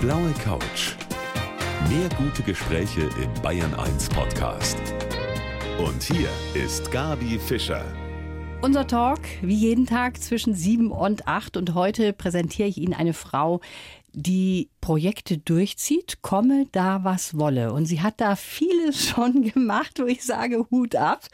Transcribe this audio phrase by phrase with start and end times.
[0.00, 0.94] blaue Couch.
[1.90, 4.78] Mehr gute Gespräche im Bayern 1 Podcast.
[5.78, 7.84] Und hier ist Gabi Fischer.
[8.62, 11.58] Unser Talk, wie jeden Tag zwischen sieben und acht.
[11.58, 13.60] Und heute präsentiere ich Ihnen eine Frau,
[14.12, 17.72] die Projekte durchzieht, komme da was wolle.
[17.72, 21.26] Und sie hat da vieles schon gemacht, wo ich sage, Hut ab.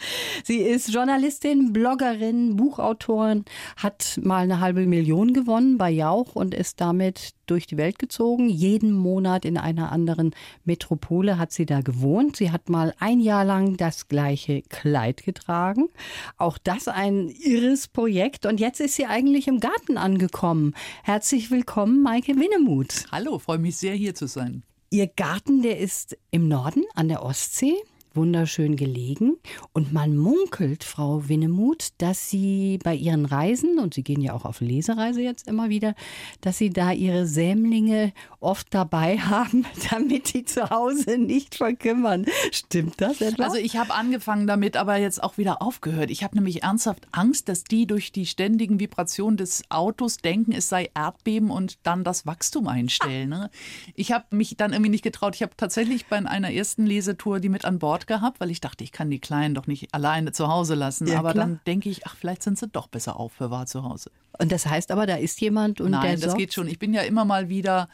[0.43, 3.45] Sie ist Journalistin, Bloggerin, Buchautorin,
[3.77, 8.49] hat mal eine halbe Million gewonnen bei Jauch und ist damit durch die Welt gezogen.
[8.49, 12.37] Jeden Monat in einer anderen Metropole hat sie da gewohnt.
[12.37, 15.89] Sie hat mal ein Jahr lang das gleiche Kleid getragen.
[16.37, 18.47] Auch das ein irres Projekt.
[18.47, 20.75] Und jetzt ist sie eigentlich im Garten angekommen.
[21.03, 23.07] Herzlich willkommen, Maike Winnemuth.
[23.11, 24.63] Hallo, freue mich sehr, hier zu sein.
[24.91, 27.75] Ihr Garten, der ist im Norden an der Ostsee
[28.17, 29.37] wunderschön gelegen.
[29.73, 34.45] Und man munkelt, Frau Winnemuth, dass Sie bei Ihren Reisen, und Sie gehen ja auch
[34.45, 35.95] auf Lesereise jetzt immer wieder,
[36.41, 42.27] dass Sie da Ihre Sämlinge oft dabei haben, damit die zu Hause nicht verkümmern.
[42.51, 43.45] Stimmt das etwa?
[43.45, 46.11] Also ich habe angefangen damit, aber jetzt auch wieder aufgehört.
[46.11, 50.69] Ich habe nämlich ernsthaft Angst, dass die durch die ständigen Vibrationen des Autos denken, es
[50.69, 53.29] sei Erdbeben und dann das Wachstum einstellen.
[53.29, 53.51] Ne?
[53.95, 55.35] Ich habe mich dann irgendwie nicht getraut.
[55.35, 58.85] Ich habe tatsächlich bei einer ersten Lesetour die mit an Bord gehabt, weil ich dachte,
[58.85, 61.07] ich kann die Kleinen doch nicht alleine zu Hause lassen.
[61.07, 61.47] Ja, aber klar.
[61.47, 64.11] dann denke ich, ach, vielleicht sind sie doch besser aufbewahrt zu Hause.
[64.39, 66.39] Und das heißt aber, da ist jemand und Nein, der das sorgt?
[66.39, 66.69] geht schon.
[66.69, 67.89] Ich bin ja immer mal wieder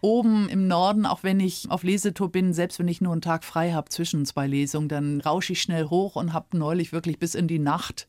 [0.00, 3.44] oben im Norden, auch wenn ich auf Lesetour bin, selbst wenn ich nur einen Tag
[3.44, 7.34] frei habe zwischen zwei Lesungen, dann rausche ich schnell hoch und habe neulich wirklich bis
[7.34, 8.06] in die Nacht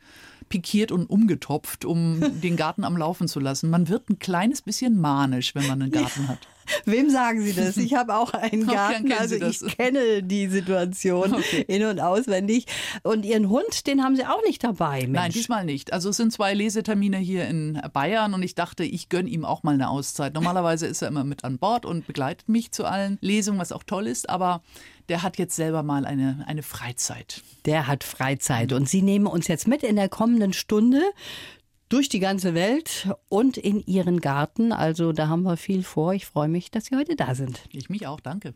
[0.50, 3.70] pikiert und umgetopft, um den Garten am Laufen zu lassen.
[3.70, 6.40] Man wird ein kleines bisschen manisch, wenn man einen Garten hat.
[6.86, 7.78] Wem sagen Sie das?
[7.78, 11.66] Ich habe auch einen Garten, also ich kenne die Situation okay.
[11.68, 12.66] in- und auswendig.
[13.04, 15.14] Und Ihren Hund, den haben Sie auch nicht dabei, Mensch.
[15.14, 15.94] Nein, diesmal nicht.
[15.94, 19.64] Also es sind zwei Lesetermine hier in Bayern und ich dachte, ich gönne ihm auch
[19.64, 20.34] mal eine Auszeit.
[20.34, 23.84] Normalerweise ist er immer mit an Bord und begleitet mich zu allen Lesungen, was auch
[23.84, 24.62] toll ist, aber
[25.10, 27.42] der hat jetzt selber mal eine, eine Freizeit.
[27.66, 31.02] Der hat Freizeit und Sie nehmen uns jetzt mit in der kommenden Stunde
[31.90, 34.72] durch die ganze Welt und in Ihren Garten.
[34.72, 36.14] Also da haben wir viel vor.
[36.14, 37.62] Ich freue mich, dass Sie heute da sind.
[37.72, 38.54] Ich mich auch, danke.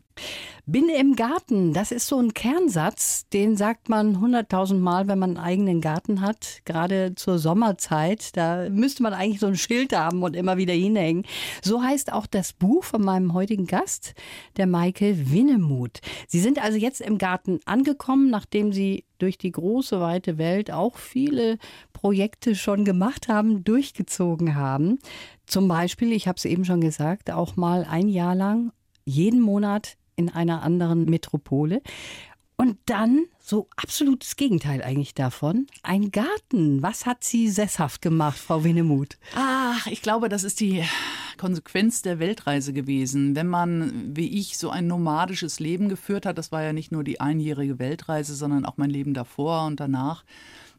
[0.66, 5.36] Bin im Garten, das ist so ein Kernsatz, den sagt man hunderttausend Mal, wenn man
[5.36, 6.60] einen eigenen Garten hat.
[6.64, 11.24] Gerade zur Sommerzeit, da müsste man eigentlich so ein Schild haben und immer wieder hinhängen.
[11.62, 14.14] So heißt auch das Buch von meinem heutigen Gast,
[14.56, 16.00] der Maike Winnemuth.
[16.28, 20.98] Sie sind also jetzt im Garten angekommen, nachdem Sie durch die große, weite Welt auch
[20.98, 21.58] viele
[21.92, 24.98] Projekte schon gemacht haben, durchgezogen haben.
[25.46, 28.72] Zum Beispiel, ich habe es eben schon gesagt, auch mal ein Jahr lang,
[29.04, 31.82] jeden Monat in einer anderen Metropole.
[32.62, 36.80] Und dann, so absolutes Gegenteil eigentlich davon, ein Garten.
[36.80, 39.18] Was hat Sie sesshaft gemacht, Frau Winnemuth?
[39.34, 40.84] Ach, ich glaube, das ist die
[41.38, 43.34] Konsequenz der Weltreise gewesen.
[43.34, 47.02] Wenn man, wie ich, so ein nomadisches Leben geführt hat, das war ja nicht nur
[47.02, 50.22] die einjährige Weltreise, sondern auch mein Leben davor und danach,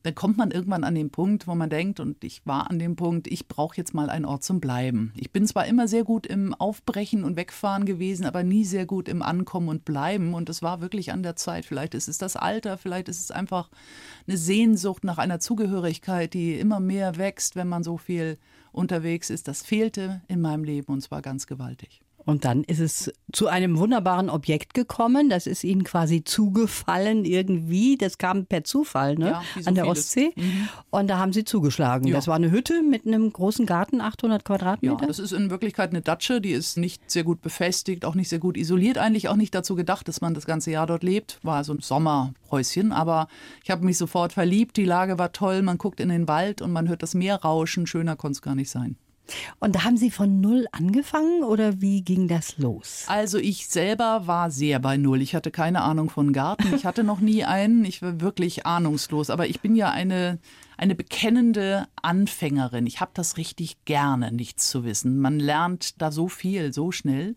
[0.04, 2.98] dann kommt man irgendwann an den Punkt, wo man denkt, und ich war an dem
[2.98, 5.14] Punkt, ich brauche jetzt mal einen Ort zum Bleiben.
[5.16, 9.08] Ich bin zwar immer sehr gut im Aufbrechen und Wegfahren gewesen, aber nie sehr gut
[9.08, 10.34] im Ankommen und Bleiben.
[10.34, 11.66] Und es war wirklich an der Zeit.
[11.66, 13.70] Vielleicht ist es das Alter, vielleicht ist es einfach
[14.28, 18.38] eine Sehnsucht nach einer Zugehörigkeit, die immer mehr wächst, wenn man so viel
[18.74, 19.48] unterwegs ist.
[19.48, 22.03] Das fehlte in meinem Leben und zwar ganz gewaltig.
[22.26, 25.30] Und dann ist es zu einem wunderbaren Objekt gekommen.
[25.30, 27.98] Das ist Ihnen quasi zugefallen irgendwie.
[27.98, 29.30] Das kam per Zufall ne?
[29.32, 30.00] Ja, so an der vieles.
[30.00, 30.34] Ostsee.
[30.36, 30.70] Mhm.
[30.90, 32.08] Und da haben Sie zugeschlagen.
[32.08, 32.16] Ja.
[32.16, 35.02] Das war eine Hütte mit einem großen Garten, 800 Quadratmeter.
[35.02, 38.30] Ja, das ist in Wirklichkeit eine Datsche, die ist nicht sehr gut befestigt, auch nicht
[38.30, 41.40] sehr gut isoliert, eigentlich auch nicht dazu gedacht, dass man das ganze Jahr dort lebt.
[41.44, 43.28] War so ein Sommerhäuschen, aber
[43.64, 46.72] ich habe mich sofort verliebt, die Lage war toll, man guckt in den Wald und
[46.72, 48.98] man hört das Meer rauschen, schöner konnte es gar nicht sein.
[49.60, 53.06] Und da haben Sie von null angefangen oder wie ging das los?
[53.08, 55.22] Also ich selber war sehr bei Null.
[55.22, 56.74] Ich hatte keine Ahnung von Garten.
[56.76, 57.86] Ich hatte noch nie einen.
[57.86, 59.30] Ich war wirklich ahnungslos.
[59.30, 60.40] Aber ich bin ja eine,
[60.78, 62.86] eine bekennende Anfängerin.
[62.86, 65.20] Ich habe das richtig gerne, nichts zu wissen.
[65.20, 67.36] Man lernt da so viel, so schnell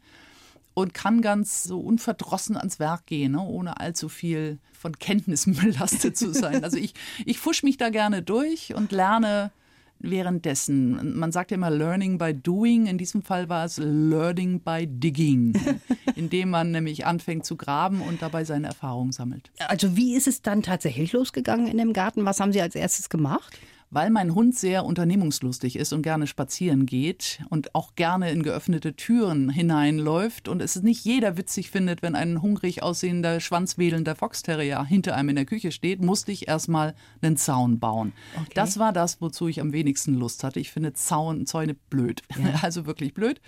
[0.75, 3.41] und kann ganz so unverdrossen ans Werk gehen, ne?
[3.41, 6.65] ohne allzu viel von Kenntnissen belastet zu sein.
[6.65, 6.93] Also ich,
[7.25, 9.53] ich fusch mich da gerne durch und lerne
[9.99, 11.19] währenddessen.
[11.19, 12.87] Man sagt ja immer Learning by Doing.
[12.87, 15.55] In diesem Fall war es Learning by Digging,
[16.15, 19.51] indem man nämlich anfängt zu graben und dabei seine Erfahrungen sammelt.
[19.69, 22.25] Also wie ist es dann tatsächlich losgegangen in dem Garten?
[22.25, 23.59] Was haben Sie als erstes gemacht?
[23.91, 28.95] Weil mein Hund sehr unternehmungslustig ist und gerne spazieren geht und auch gerne in geöffnete
[28.95, 35.15] Türen hineinläuft und es nicht jeder witzig findet, wenn ein hungrig aussehender, schwanzwedelnder Foxterrier hinter
[35.15, 38.13] einem in der Küche steht, musste ich erstmal einen Zaun bauen.
[38.35, 38.51] Okay.
[38.55, 40.61] Das war das, wozu ich am wenigsten Lust hatte.
[40.61, 42.23] Ich finde Zaun, Zäune blöd.
[42.37, 42.61] Ja.
[42.67, 43.41] Also wirklich blöd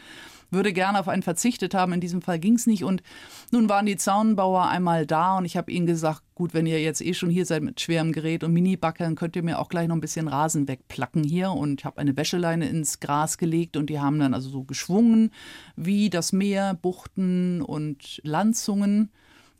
[0.50, 1.92] würde gerne auf einen verzichtet haben.
[1.92, 2.84] In diesem Fall ging es nicht.
[2.84, 3.02] Und
[3.50, 7.00] nun waren die Zaunbauer einmal da und ich habe ihnen gesagt, gut, wenn ihr jetzt
[7.00, 9.96] eh schon hier seid mit schwerem Gerät und Mini-Backern, könnt ihr mir auch gleich noch
[9.96, 11.50] ein bisschen Rasen wegplacken hier.
[11.50, 15.30] Und ich habe eine Wäscheleine ins Gras gelegt und die haben dann also so geschwungen
[15.76, 19.10] wie das Meer, Buchten und Landzungen.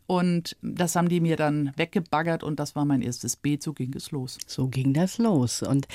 [0.07, 3.63] Und das haben die mir dann weggebaggert und das war mein erstes Beet.
[3.63, 4.39] So ging es los.
[4.47, 5.63] So ging das los.
[5.63, 5.87] Und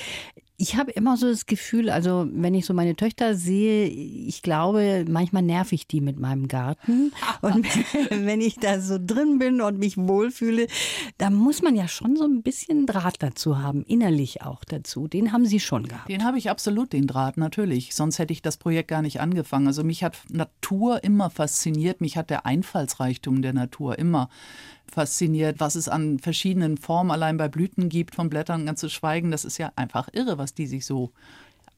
[0.57, 5.03] ich habe immer so das Gefühl, also wenn ich so meine Töchter sehe, ich glaube,
[5.09, 7.11] manchmal nerv ich die mit meinem Garten.
[7.41, 7.65] Und
[8.09, 10.67] wenn ich da so drin bin und mich wohlfühle,
[11.17, 15.07] da muss man ja schon so ein bisschen Draht dazu haben, innerlich auch dazu.
[15.07, 16.09] Den haben Sie schon gehabt.
[16.09, 17.95] Den habe ich absolut, den Draht, natürlich.
[17.95, 19.67] Sonst hätte ich das Projekt gar nicht angefangen.
[19.67, 24.29] Also mich hat Natur immer fasziniert, mich hat der Einfallsreichtum der Natur immer
[24.91, 29.31] fasziniert, was es an verschiedenen Formen allein bei Blüten gibt, von Blättern ganz zu schweigen.
[29.31, 31.11] Das ist ja einfach irre, was die sich so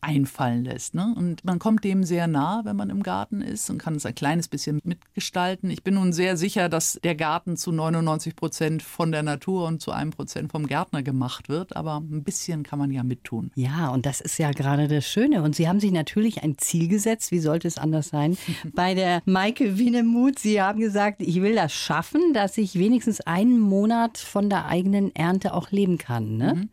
[0.05, 0.93] einfallen lässt.
[0.93, 1.13] Ne?
[1.17, 4.13] Und man kommt dem sehr nah, wenn man im Garten ist und kann es ein
[4.13, 5.69] kleines bisschen mitgestalten.
[5.71, 9.81] Ich bin nun sehr sicher, dass der Garten zu 99 Prozent von der Natur und
[9.81, 13.51] zu einem Prozent vom Gärtner gemacht wird, aber ein bisschen kann man ja mittun.
[13.55, 15.41] Ja, und das ist ja gerade das Schöne.
[15.41, 18.37] Und Sie haben sich natürlich ein Ziel gesetzt, wie sollte es anders sein,
[18.75, 20.37] bei der Maike Wienemuth.
[20.37, 25.15] Sie haben gesagt, ich will das schaffen, dass ich wenigstens einen Monat von der eigenen
[25.15, 26.37] Ernte auch leben kann.
[26.37, 26.53] Ne?
[26.55, 26.69] Mhm.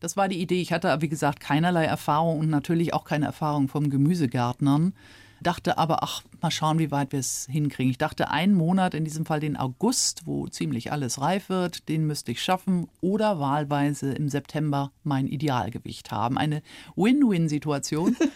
[0.00, 0.60] Das war die Idee.
[0.60, 4.92] Ich hatte, wie gesagt, keinerlei Erfahrung und natürlich auch keine Erfahrung vom Gemüsegärtnern.
[5.40, 7.90] Dachte aber, ach, mal schauen, wie weit wir es hinkriegen.
[7.90, 12.06] Ich dachte, einen Monat, in diesem Fall den August, wo ziemlich alles reif wird, den
[12.06, 16.38] müsste ich schaffen oder wahlweise im September mein Idealgewicht haben.
[16.38, 16.62] Eine
[16.96, 18.16] Win-Win-Situation.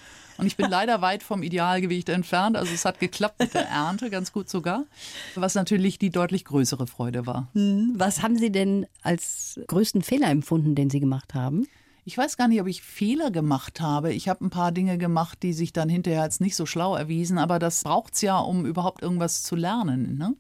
[0.41, 2.57] Und ich bin leider weit vom Idealgewicht entfernt.
[2.57, 4.85] Also es hat geklappt mit der Ernte, ganz gut sogar.
[5.35, 7.49] Was natürlich die deutlich größere Freude war.
[7.53, 11.67] Hm, was haben Sie denn als größten Fehler empfunden, den Sie gemacht haben?
[12.11, 14.13] Ich weiß gar nicht, ob ich Fehler gemacht habe.
[14.13, 17.39] Ich habe ein paar Dinge gemacht, die sich dann hinterher als nicht so schlau erwiesen,
[17.39, 20.19] aber das braucht es ja, um überhaupt irgendwas zu lernen.
[20.19, 20.35] Ne?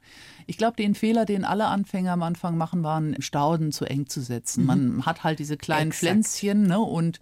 [0.48, 4.20] Ich glaube, den Fehler, den alle Anfänger am Anfang machen, waren, Stauden zu eng zu
[4.20, 4.62] setzen.
[4.62, 4.66] Mhm.
[4.66, 6.00] Man hat halt diese kleinen Exakt.
[6.00, 7.20] Pflänzchen ne, und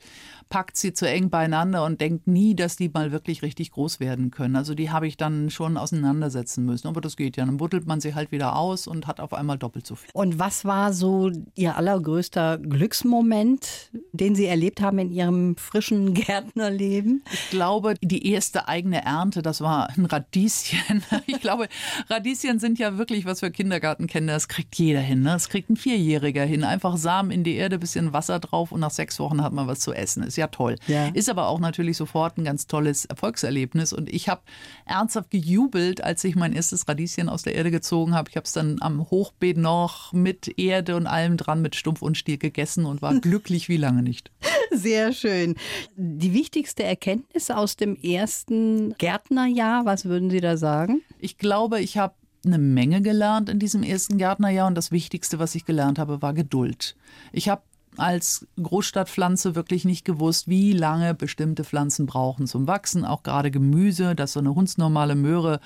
[0.49, 4.31] packt sie zu eng beieinander und denkt nie, dass die mal wirklich richtig groß werden
[4.31, 4.57] können.
[4.57, 6.89] Also die habe ich dann schon auseinandersetzen müssen.
[6.89, 7.45] Aber das geht ja.
[7.45, 10.11] Dann buddelt man sie halt wieder aus und hat auf einmal doppelt so viel.
[10.13, 17.23] Und was war so Ihr allergrößter Glücksmoment, den Sie erlebt haben in Ihrem frischen Gärtnerleben?
[17.33, 21.03] Ich glaube, die erste eigene Ernte, das war ein Radieschen.
[21.27, 21.69] Ich glaube,
[22.09, 24.33] Radieschen sind ja wirklich was für Kindergartenkinder.
[24.33, 25.23] Das kriegt jeder hin.
[25.23, 25.31] Ne?
[25.31, 26.65] Das kriegt ein Vierjähriger hin.
[26.65, 29.81] Einfach Samen in die Erde, bisschen Wasser drauf und nach sechs Wochen hat man was
[29.81, 30.23] zu essen.
[30.23, 30.77] Ist ja toll.
[30.87, 31.09] Ja.
[31.09, 33.93] Ist aber auch natürlich sofort ein ganz tolles Erfolgserlebnis.
[33.93, 34.41] Und ich habe
[34.87, 38.31] ernsthaft gejubelt, als ich mein erstes Radieschen aus der Erde gezogen habe.
[38.31, 42.17] Ich habe es dann am Hochbeet noch mit Erde und allem dran, mit Stumpf und
[42.17, 44.31] Stiel gegessen und war glücklich wie lange nicht.
[44.71, 45.57] Sehr schön.
[45.97, 51.03] Die wichtigste Erkenntnis aus dem ersten Gärtnerjahr, was würden Sie da sagen?
[51.19, 52.15] Ich glaube, ich habe
[52.45, 56.35] eine Menge gelernt in diesem ersten Gärtnerjahr und das Wichtigste, was ich gelernt habe, war
[56.35, 56.97] Geduld.
[57.33, 57.63] Ich habe
[57.99, 63.05] als Großstadtpflanze wirklich nicht gewusst, wie lange bestimmte Pflanzen brauchen zum Wachsen.
[63.05, 65.61] Auch gerade Gemüse, dass so eine hundsnormale Möhre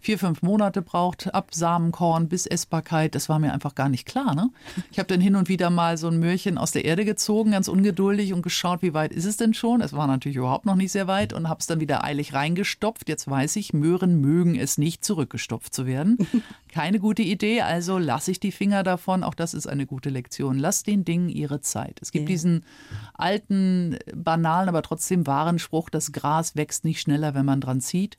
[0.00, 4.34] vier, fünf Monate braucht, ab Samenkorn bis Essbarkeit, das war mir einfach gar nicht klar.
[4.34, 4.50] Ne?
[4.90, 7.68] Ich habe dann hin und wieder mal so ein Möhrchen aus der Erde gezogen, ganz
[7.68, 9.80] ungeduldig und geschaut, wie weit ist es denn schon.
[9.80, 13.08] Es war natürlich überhaupt noch nicht sehr weit und habe es dann wieder eilig reingestopft.
[13.08, 16.18] Jetzt weiß ich, Möhren mögen es nicht, zurückgestopft zu werden.
[16.72, 19.24] Keine gute Idee, also lasse ich die Finger davon.
[19.24, 20.58] Auch das ist eine gute Lektion.
[20.58, 21.77] Lass den Dingen ihre Zeit.
[22.00, 22.34] Es gibt ja.
[22.34, 22.64] diesen
[23.14, 28.18] alten, banalen, aber trotzdem wahren Spruch, das Gras wächst nicht schneller, wenn man dran zieht.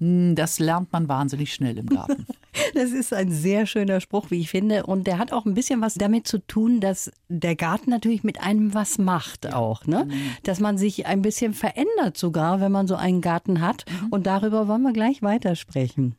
[0.00, 2.26] Hm, das lernt man wahnsinnig schnell im Garten.
[2.74, 4.84] Das ist ein sehr schöner Spruch, wie ich finde.
[4.84, 8.42] Und der hat auch ein bisschen was damit zu tun, dass der Garten natürlich mit
[8.42, 9.86] einem was macht auch.
[9.86, 10.06] Ne?
[10.06, 10.12] Mhm.
[10.42, 13.84] Dass man sich ein bisschen verändert sogar, wenn man so einen Garten hat.
[13.88, 14.08] Mhm.
[14.10, 16.16] Und darüber wollen wir gleich weitersprechen.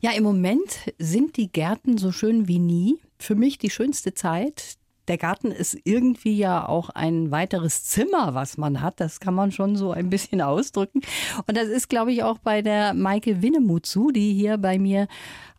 [0.00, 2.98] Ja, im Moment sind die Gärten so schön wie nie.
[3.18, 4.76] Für mich die schönste Zeit
[5.10, 9.00] der Garten ist irgendwie ja auch ein weiteres Zimmer, was man hat.
[9.00, 11.00] Das kann man schon so ein bisschen ausdrücken.
[11.48, 15.08] Und das ist, glaube ich, auch bei der Maike Winnemuth zu, die hier bei mir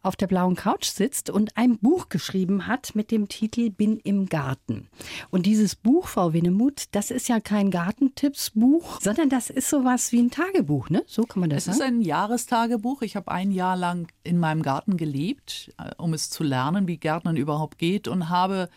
[0.04, 4.28] auf der blauen Couch sitzt und ein Buch geschrieben hat mit dem Titel Bin im
[4.28, 4.88] Garten.
[5.30, 10.22] Und dieses Buch, Frau Winnemuth, das ist ja kein Gartentippsbuch, sondern das ist sowas wie
[10.22, 11.04] ein Tagebuch, ne?
[11.08, 11.76] So kann man das es sagen.
[11.76, 13.02] Es ist ein Jahrestagebuch.
[13.02, 16.98] Ich habe ein Jahr lang in meinem Garten gelebt, äh, um es zu lernen, wie
[16.98, 18.70] Gärtnern überhaupt geht und habe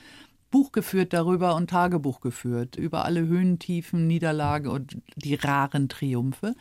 [0.54, 6.54] Buch geführt darüber und Tagebuch geführt, über alle Höhen, Tiefen, Niederlagen und die raren Triumphe.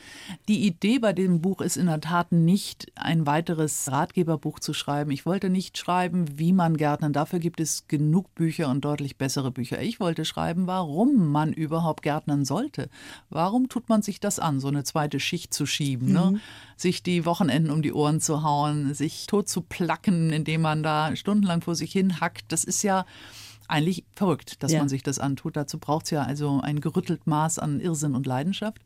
[0.48, 5.12] Die Idee bei dem Buch ist in der Tat nicht, ein weiteres Ratgeberbuch zu schreiben.
[5.12, 7.14] Ich wollte nicht schreiben, wie man gärtnern.
[7.14, 9.80] Dafür gibt es genug Bücher und deutlich bessere Bücher.
[9.80, 12.90] Ich wollte schreiben, warum man überhaupt gärtnern sollte.
[13.30, 16.26] Warum tut man sich das an, so eine zweite Schicht zu schieben, ne?
[16.26, 16.34] mhm.
[16.34, 16.42] ne?
[16.78, 21.16] sich die Wochenenden um die Ohren zu hauen, sich tot zu placken, indem man da
[21.16, 22.52] stundenlang vor sich hin hackt.
[22.52, 23.06] Das ist ja
[23.68, 24.80] eigentlich verrückt, dass ja.
[24.80, 25.56] man sich das antut.
[25.56, 28.82] Dazu braucht es ja also ein gerüttelt Maß an Irrsinn und Leidenschaft.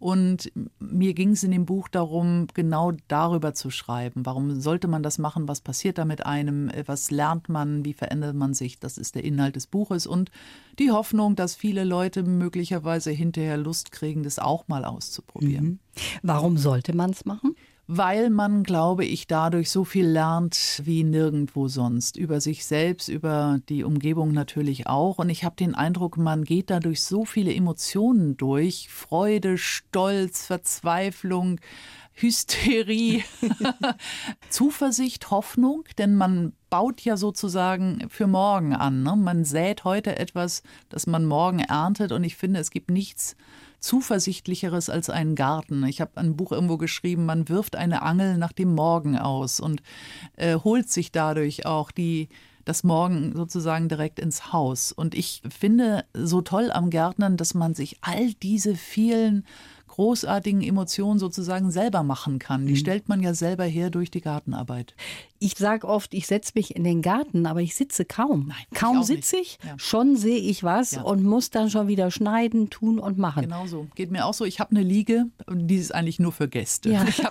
[0.00, 4.24] Und mir ging es in dem Buch darum, genau darüber zu schreiben.
[4.24, 5.46] Warum sollte man das machen?
[5.46, 6.70] Was passiert da mit einem?
[6.86, 7.84] Was lernt man?
[7.84, 8.78] Wie verändert man sich?
[8.78, 10.06] Das ist der Inhalt des Buches.
[10.06, 10.30] Und
[10.78, 15.66] die Hoffnung, dass viele Leute möglicherweise hinterher Lust kriegen, das auch mal auszuprobieren.
[15.66, 15.78] Mhm.
[16.22, 17.54] Warum sollte man es machen?
[17.92, 22.16] Weil man, glaube ich, dadurch so viel lernt wie nirgendwo sonst.
[22.16, 25.18] Über sich selbst, über die Umgebung natürlich auch.
[25.18, 28.88] Und ich habe den Eindruck, man geht dadurch so viele Emotionen durch.
[28.88, 31.58] Freude, Stolz, Verzweiflung,
[32.12, 33.24] Hysterie,
[34.50, 39.02] Zuversicht, Hoffnung, denn man baut ja sozusagen für morgen an.
[39.02, 39.16] Ne?
[39.16, 42.12] Man sät heute etwas, das man morgen erntet.
[42.12, 43.34] Und ich finde, es gibt nichts
[43.80, 45.84] zuversichtlicheres als einen Garten.
[45.84, 49.82] Ich habe ein Buch irgendwo geschrieben, man wirft eine Angel nach dem Morgen aus und
[50.36, 52.28] äh, holt sich dadurch auch die
[52.64, 54.92] das Morgen sozusagen direkt ins Haus.
[54.92, 59.44] Und ich finde so toll am Gärtnern, dass man sich all diese vielen
[59.88, 62.66] großartigen Emotionen sozusagen selber machen kann.
[62.66, 62.76] Die mhm.
[62.76, 64.94] stellt man ja selber her durch die Gartenarbeit.
[65.42, 68.48] Ich sage oft, ich setze mich in den Garten, aber ich sitze kaum.
[68.48, 69.74] Nein, kaum sitze ich, ja.
[69.78, 71.02] schon sehe ich was ja.
[71.02, 73.44] und muss dann schon wieder schneiden, tun und machen.
[73.44, 73.86] Genau so.
[73.94, 74.44] Geht mir auch so.
[74.44, 76.90] Ich habe eine Liege, die ist eigentlich nur für Gäste.
[76.90, 77.06] Ja.
[77.08, 77.22] Ich,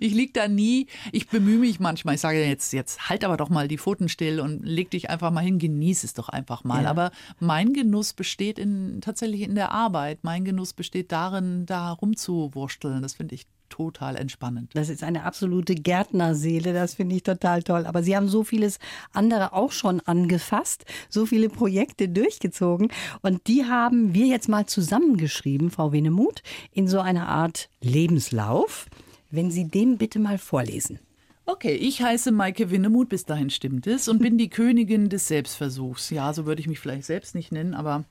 [0.00, 0.88] ich liege da nie.
[1.12, 2.16] Ich bemühe mich manchmal.
[2.16, 5.30] Ich sage jetzt, jetzt halt aber doch mal die Pfoten still und leg dich einfach
[5.30, 6.86] mal hin, genieß es doch einfach mal.
[6.86, 10.18] Aber mein Genuss besteht in, tatsächlich in der Arbeit.
[10.22, 13.00] Mein Genuss besteht darin, da rumzuwursteln.
[13.00, 14.70] Das finde ich total entspannend.
[14.74, 17.86] Das ist eine absolute Gärtnerseele, das finde ich total toll.
[17.86, 18.78] Aber Sie haben so vieles
[19.12, 22.88] andere auch schon angefasst, so viele Projekte durchgezogen
[23.22, 26.42] und die haben wir jetzt mal zusammengeschrieben, Frau Wenemuth,
[26.72, 28.86] in so einer Art Lebenslauf.
[29.30, 31.00] Wenn Sie dem bitte mal vorlesen.
[31.46, 36.08] Okay, ich heiße Maike Winnemuth, bis dahin stimmt es, und bin die Königin des Selbstversuchs.
[36.08, 38.04] Ja, so würde ich mich vielleicht selbst nicht nennen, aber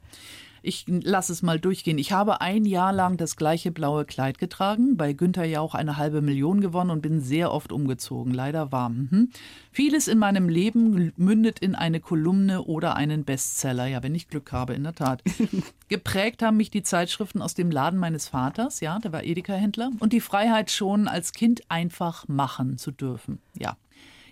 [0.63, 1.97] ich lasse es mal durchgehen.
[1.97, 5.97] Ich habe ein Jahr lang das gleiche blaue Kleid getragen, bei Günther ja auch eine
[5.97, 8.33] halbe Million gewonnen und bin sehr oft umgezogen.
[8.33, 9.09] Leider warm.
[9.11, 9.29] Mhm.
[9.71, 13.87] Vieles in meinem Leben mündet in eine Kolumne oder einen Bestseller.
[13.87, 15.21] Ja, wenn ich Glück habe, in der Tat.
[15.89, 20.13] Geprägt haben mich die Zeitschriften aus dem Laden meines Vaters, ja, der war Edeka-Händler, und
[20.13, 23.39] die Freiheit schon als Kind einfach machen zu dürfen.
[23.59, 23.75] Ja.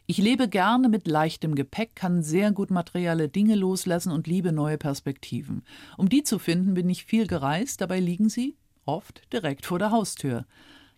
[0.07, 4.77] Ich lebe gerne mit leichtem Gepäck, kann sehr gut materielle Dinge loslassen und liebe neue
[4.77, 5.63] Perspektiven.
[5.97, 9.91] Um die zu finden, bin ich viel gereist, dabei liegen sie oft direkt vor der
[9.91, 10.45] Haustür.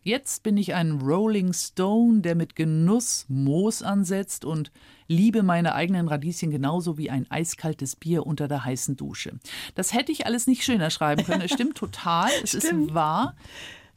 [0.05, 4.69] Jetzt bin ich ein Rolling Stone, der mit Genuss Moos ansetzt und
[5.07, 9.39] liebe meine eigenen Radieschen genauso wie ein eiskaltes Bier unter der heißen Dusche.
[9.75, 11.41] Das hätte ich alles nicht schöner schreiben können.
[11.41, 12.89] Es stimmt total, es stimmt.
[12.89, 13.35] ist wahr.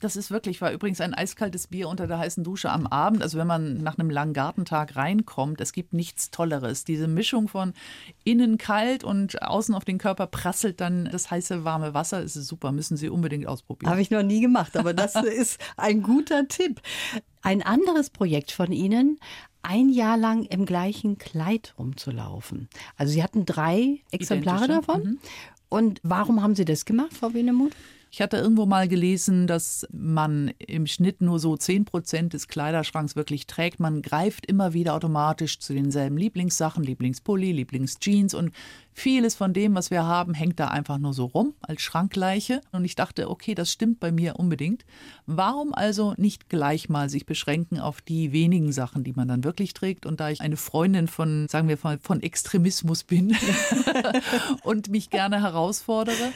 [0.00, 3.22] Das ist wirklich, war übrigens ein eiskaltes Bier unter der heißen Dusche am Abend.
[3.22, 6.84] Also wenn man nach einem langen Gartentag reinkommt, es gibt nichts Tolleres.
[6.84, 7.72] Diese Mischung von
[8.22, 12.22] innen kalt und außen auf den Körper prasselt dann das heiße, warme Wasser.
[12.22, 13.90] Es ist super, müssen Sie unbedingt ausprobieren.
[13.90, 16.82] Habe ich noch nie gemacht, aber das ist ein guter Tipp.
[17.40, 19.18] Ein anderes Projekt von Ihnen,
[19.62, 22.68] ein Jahr lang im gleichen Kleid rumzulaufen.
[22.96, 25.02] Also Sie hatten drei Exemplare davon.
[25.02, 25.18] Mhm.
[25.68, 27.72] Und warum haben Sie das gemacht, Frau Wenemuth?
[28.10, 33.16] Ich hatte irgendwo mal gelesen, dass man im Schnitt nur so 10 Prozent des Kleiderschranks
[33.16, 33.80] wirklich trägt.
[33.80, 38.52] Man greift immer wieder automatisch zu denselben Lieblingssachen, Lieblingspulli, Lieblingsjeans und
[38.94, 42.62] vieles von dem, was wir haben, hängt da einfach nur so rum als Schrankleiche.
[42.72, 44.86] Und ich dachte, okay, das stimmt bei mir unbedingt.
[45.26, 49.74] Warum also nicht gleich mal sich beschränken auf die wenigen Sachen, die man dann wirklich
[49.74, 50.06] trägt?
[50.06, 53.36] Und da ich eine Freundin von, sagen wir mal, von Extremismus bin
[54.62, 56.32] und mich gerne herausfordere,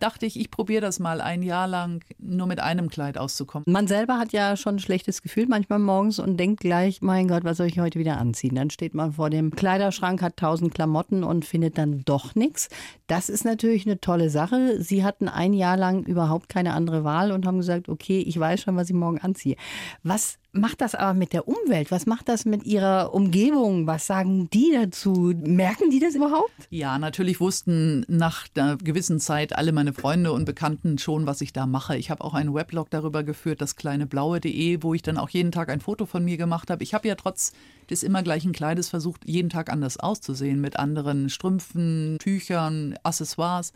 [0.00, 3.64] dachte ich, ich probiere das mal ein Jahr lang nur mit einem Kleid auszukommen.
[3.68, 7.44] Man selber hat ja schon ein schlechtes Gefühl manchmal morgens und denkt gleich, mein Gott,
[7.44, 8.54] was soll ich heute wieder anziehen?
[8.54, 12.68] Dann steht man vor dem Kleiderschrank, hat tausend Klamotten und findet dann doch nichts.
[13.06, 14.82] Das ist natürlich eine tolle Sache.
[14.82, 18.62] Sie hatten ein Jahr lang überhaupt keine andere Wahl und haben gesagt, okay, ich weiß
[18.62, 19.56] schon, was ich morgen anziehe.
[20.02, 21.90] Was macht das aber mit der Umwelt?
[21.90, 23.86] Was macht das mit ihrer Umgebung?
[23.86, 25.32] Was sagen die dazu?
[25.36, 26.50] Merken die das überhaupt?
[26.70, 31.52] Ja, natürlich wussten nach einer gewissen Zeit alle meine Freunde und Bekannten schon, was ich
[31.52, 31.96] da mache.
[31.96, 35.70] Ich habe auch einen Weblog darüber geführt, das kleineblaue.de, wo ich dann auch jeden Tag
[35.70, 36.82] ein Foto von mir gemacht habe.
[36.82, 37.52] Ich habe ja trotz
[37.88, 43.72] des immer gleichen Kleides versucht, jeden Tag anders auszusehen, mit anderen Strümpfen, Tüchern, Accessoires.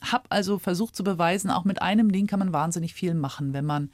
[0.00, 3.66] Hab also versucht zu beweisen, auch mit einem Ding kann man wahnsinnig viel machen, wenn
[3.66, 3.90] man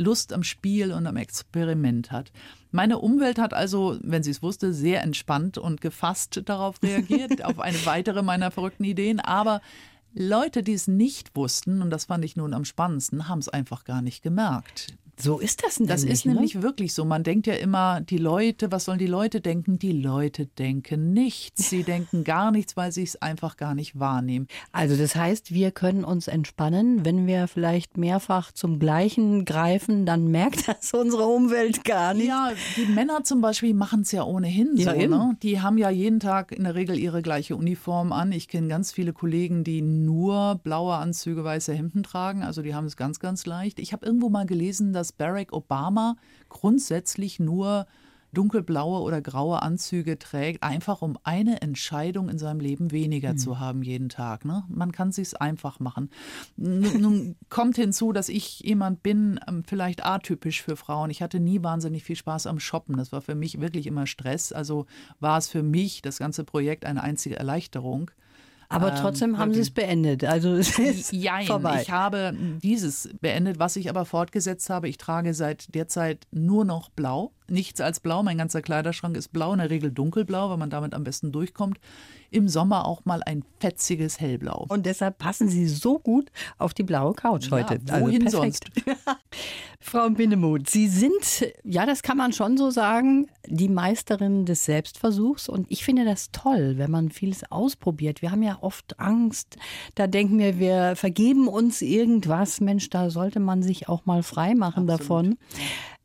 [0.00, 2.32] Lust am Spiel und am Experiment hat.
[2.72, 7.60] Meine Umwelt hat also, wenn sie es wusste, sehr entspannt und gefasst darauf reagiert, auf
[7.60, 9.20] eine weitere meiner verrückten Ideen.
[9.20, 9.60] Aber
[10.14, 13.84] Leute, die es nicht wussten, und das fand ich nun am spannendsten, haben es einfach
[13.84, 14.94] gar nicht gemerkt.
[15.22, 15.94] So ist das nämlich.
[15.94, 16.34] Das ist ne?
[16.34, 17.04] nämlich wirklich so.
[17.04, 19.78] Man denkt ja immer, die Leute, was sollen die Leute denken?
[19.78, 21.70] Die Leute denken nichts.
[21.70, 24.46] Sie denken gar nichts, weil sie es einfach gar nicht wahrnehmen.
[24.72, 30.28] Also das heißt, wir können uns entspannen, wenn wir vielleicht mehrfach zum Gleichen greifen, dann
[30.28, 32.28] merkt das unsere Umwelt gar nicht.
[32.28, 35.00] Ja, die Männer zum Beispiel machen es ja ohnehin Ja, so.
[35.00, 35.10] eben.
[35.10, 35.36] Ne?
[35.42, 38.32] Die haben ja jeden Tag in der Regel ihre gleiche Uniform an.
[38.32, 42.42] Ich kenne ganz viele Kollegen, die nur blaue Anzüge, weiße Hemden tragen.
[42.42, 43.78] Also die haben es ganz, ganz leicht.
[43.78, 46.16] Ich habe irgendwo mal gelesen, dass Barack Obama
[46.48, 47.86] grundsätzlich nur
[48.32, 53.82] dunkelblaue oder graue Anzüge trägt, einfach um eine Entscheidung in seinem Leben weniger zu haben
[53.82, 54.44] jeden Tag.
[54.44, 54.64] Ne?
[54.68, 56.10] Man kann sich's einfach machen.
[56.56, 61.10] Nun, nun kommt hinzu, dass ich jemand bin, ähm, vielleicht atypisch für Frauen.
[61.10, 62.96] Ich hatte nie wahnsinnig viel Spaß am Shoppen.
[62.96, 64.52] Das war für mich wirklich immer Stress.
[64.52, 64.86] Also
[65.18, 68.10] war es für mich das ganze Projekt eine einzige Erleichterung.
[68.72, 70.24] Aber Ähm, trotzdem haben sie es beendet.
[70.24, 71.80] Also es ist Jein, vorbei.
[71.82, 74.88] ich habe dieses beendet, was ich aber fortgesetzt habe.
[74.88, 77.32] Ich trage seit der Zeit nur noch blau.
[77.50, 78.22] Nichts als blau.
[78.22, 81.78] Mein ganzer Kleiderschrank ist blau, in der Regel dunkelblau, weil man damit am besten durchkommt.
[82.30, 84.66] Im Sommer auch mal ein fetziges Hellblau.
[84.68, 87.80] Und deshalb passen sie so gut auf die blaue Couch heute.
[87.86, 88.70] Ja, wohin also perfekt.
[89.82, 95.48] Frau Binnemuth, Sie sind, ja, das kann man schon so sagen, die Meisterin des Selbstversuchs.
[95.48, 98.22] Und ich finde das toll, wenn man vieles ausprobiert.
[98.22, 99.56] Wir haben ja oft Angst.
[99.94, 102.60] Da denken wir, wir vergeben uns irgendwas.
[102.60, 105.38] Mensch, da sollte man sich auch mal frei machen davon.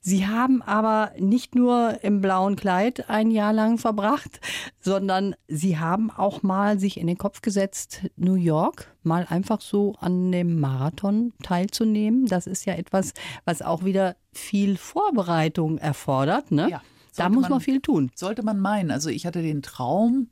[0.08, 4.40] Sie haben aber nicht nur im blauen Kleid ein Jahr lang verbracht,
[4.80, 9.96] sondern Sie haben auch mal sich in den Kopf gesetzt, New York mal einfach so
[10.00, 12.28] an dem Marathon teilzunehmen.
[12.28, 13.14] Das ist ja etwas,
[13.46, 16.52] was auch wieder viel Vorbereitung erfordert.
[16.52, 16.70] Ne?
[16.70, 16.82] Ja,
[17.16, 18.12] da muss man man- viel tun.
[18.14, 18.92] Sollte man meinen.
[18.92, 20.28] Also ich hatte den Traum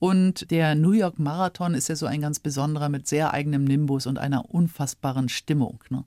[0.00, 4.08] und der New York Marathon ist ja so ein ganz besonderer mit sehr eigenem Nimbus
[4.08, 5.84] und einer unfassbaren Stimmung.
[5.90, 6.02] Ne?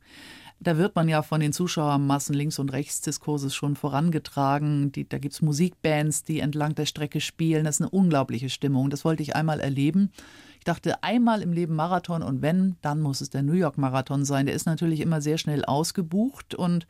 [0.62, 4.92] Da wird man ja von den Zuschauermassen links und rechts des Kurses schon vorangetragen.
[4.92, 7.64] Die, da gibt es Musikbands, die entlang der Strecke spielen.
[7.64, 8.90] Das ist eine unglaubliche Stimmung.
[8.90, 10.12] Das wollte ich einmal erleben.
[10.58, 14.26] Ich dachte, einmal im Leben Marathon und wenn, dann muss es der New York Marathon
[14.26, 14.46] sein.
[14.46, 16.86] Der ist natürlich immer sehr schnell ausgebucht und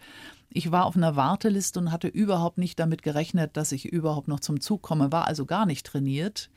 [0.49, 4.39] ich war auf einer Warteliste und hatte überhaupt nicht damit gerechnet, dass ich überhaupt noch
[4.39, 6.49] zum Zug komme, war also gar nicht trainiert.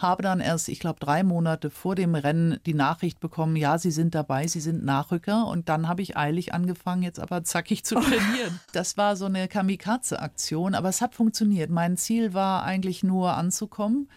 [0.00, 3.90] Habe dann erst, ich glaube, drei Monate vor dem Rennen die Nachricht bekommen, ja, Sie
[3.90, 5.46] sind dabei, Sie sind Nachrücker.
[5.46, 8.20] Und dann habe ich eilig angefangen, jetzt aber zackig zu trainieren.
[8.72, 11.70] Das war so eine Kamikaze-Aktion, aber es hat funktioniert.
[11.70, 14.08] Mein Ziel war eigentlich nur anzukommen.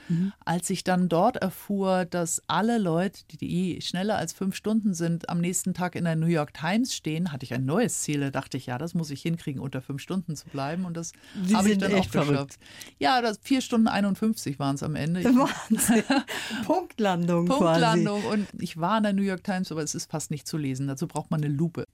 [0.46, 5.41] Als ich dann dort erfuhr, dass alle Leute, die schneller als fünf Stunden sind, am
[5.41, 8.19] nächsten Tag in der New York Times stehen, hatte ich ein neues Ziel.
[8.19, 10.86] Da dachte ich, ja, das muss ich hinkriegen, unter fünf Stunden zu bleiben.
[10.86, 11.12] Und das
[11.54, 12.60] habe ich dann echt auch geschafft.
[13.00, 15.22] Ja, das vier Stunden 51 waren es am Ende.
[15.22, 15.28] Ich,
[15.74, 16.04] Wahnsinn.
[16.66, 17.62] Punktlandung, quasi.
[17.62, 20.58] Punktlandung und ich war in der New York Times, aber es ist fast nicht zu
[20.58, 20.88] lesen.
[20.88, 21.86] Dazu braucht man eine Lupe.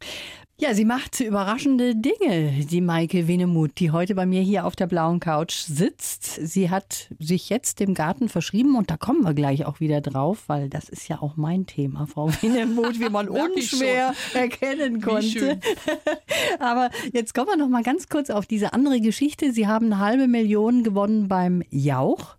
[0.61, 4.87] Ja, sie macht überraschende Dinge, die Maike Wenemuth, die heute bei mir hier auf der
[4.87, 6.25] blauen Couch sitzt.
[6.25, 10.43] Sie hat sich jetzt dem Garten verschrieben und da kommen wir gleich auch wieder drauf,
[10.47, 15.61] weil das ist ja auch mein Thema, Frau Wenemuth, wie man unschwer erkennen konnte.
[16.59, 19.53] Aber jetzt kommen wir noch mal ganz kurz auf diese andere Geschichte.
[19.53, 22.35] Sie haben eine halbe Million gewonnen beim Jauch.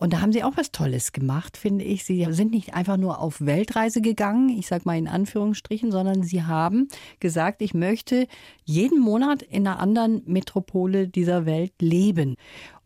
[0.00, 2.04] Und da haben Sie auch was Tolles gemacht, finde ich.
[2.04, 6.42] Sie sind nicht einfach nur auf Weltreise gegangen, ich sage mal in Anführungsstrichen, sondern Sie
[6.42, 6.88] haben
[7.20, 8.26] gesagt, ich möchte
[8.64, 12.36] jeden Monat in einer anderen Metropole dieser Welt leben.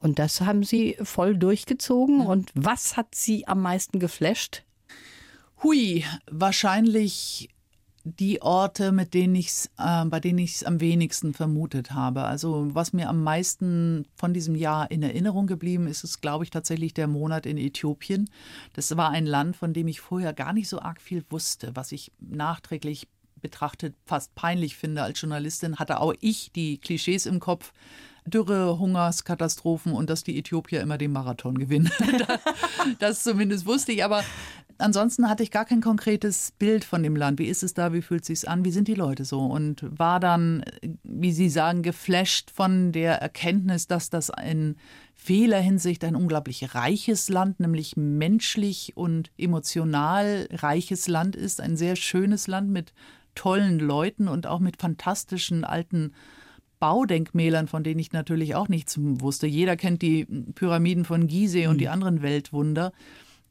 [0.00, 2.20] Und das haben Sie voll durchgezogen.
[2.20, 4.64] Und was hat Sie am meisten geflasht?
[5.62, 7.48] Hui, wahrscheinlich
[8.05, 12.25] die Orte, mit denen ich's, äh, bei denen ich es am wenigsten vermutet habe.
[12.25, 16.51] Also was mir am meisten von diesem Jahr in Erinnerung geblieben ist, ist, glaube ich,
[16.51, 18.29] tatsächlich der Monat in Äthiopien.
[18.75, 21.93] Das war ein Land, von dem ich vorher gar nicht so arg viel wusste, was
[21.93, 23.09] ich nachträglich
[23.40, 27.73] betrachtet fast peinlich finde als Journalistin, hatte auch ich die Klischees im Kopf.
[28.27, 31.90] Dürre, Hungerskatastrophen und dass die Äthiopier immer den Marathon gewinnen.
[32.99, 34.25] das zumindest wusste ich, aber
[34.79, 37.39] ansonsten hatte ich gar kein konkretes Bild von dem Land.
[37.39, 37.93] Wie ist es da?
[37.93, 38.65] Wie fühlt es sich an?
[38.65, 39.41] Wie sind die Leute so?
[39.41, 40.65] Und war dann,
[41.03, 44.77] wie Sie sagen, geflasht von der Erkenntnis, dass das in
[45.15, 51.61] vieler Hinsicht ein unglaublich reiches Land, nämlich menschlich und emotional reiches Land ist.
[51.61, 52.93] Ein sehr schönes Land mit
[53.35, 56.13] tollen Leuten und auch mit fantastischen alten
[56.79, 59.47] Baudenkmälern, von denen ich natürlich auch nichts wusste.
[59.47, 61.93] Jeder kennt die Pyramiden von Gizeh und die mhm.
[61.93, 62.93] anderen Weltwunder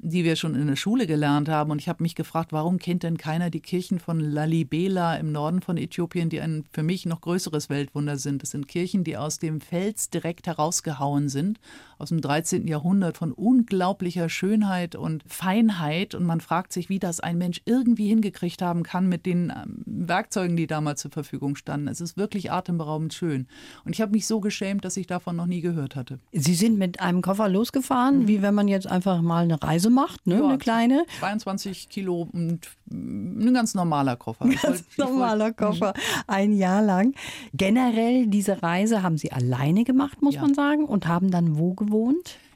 [0.04, 1.72] die wir schon in der Schule gelernt haben.
[1.72, 5.62] Und ich habe mich gefragt, warum kennt denn keiner die Kirchen von Lalibela im Norden
[5.62, 8.44] von Äthiopien, die ein für mich noch größeres Weltwunder sind.
[8.44, 11.60] Das sind Kirchen, die aus dem Fels direkt herausgehauen sind,
[12.04, 12.68] aus dem 13.
[12.68, 16.14] Jahrhundert, von unglaublicher Schönheit und Feinheit.
[16.14, 19.84] Und man fragt sich, wie das ein Mensch irgendwie hingekriegt haben kann mit den ähm,
[19.86, 21.88] Werkzeugen, die damals zur Verfügung standen.
[21.88, 23.48] Es ist wirklich atemberaubend schön.
[23.86, 26.20] Und ich habe mich so geschämt, dass ich davon noch nie gehört hatte.
[26.34, 28.28] Sie sind mit einem Koffer losgefahren, mhm.
[28.28, 30.40] wie wenn man jetzt einfach mal eine Reise macht, ne?
[30.40, 31.06] Ja, eine kleine.
[31.20, 34.46] 22 Kilo und ein ganz normaler Koffer.
[34.46, 35.94] Ein ganz normaler wollte, Koffer,
[36.28, 37.16] ein Jahr lang.
[37.54, 40.42] Generell diese Reise haben Sie alleine gemacht, muss ja.
[40.42, 41.93] man sagen, und haben dann wo gewohnt?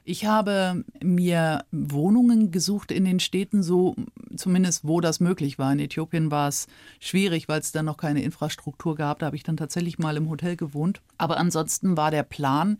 [0.04, 3.94] Ich habe mir Wohnungen gesucht in den Städten, so
[4.34, 5.70] zumindest wo das möglich war.
[5.70, 6.66] In Äthiopien war es
[6.98, 9.18] schwierig, weil es dann noch keine Infrastruktur gab.
[9.18, 11.02] Da habe ich dann tatsächlich mal im Hotel gewohnt.
[11.18, 12.78] Aber ansonsten war der Plan,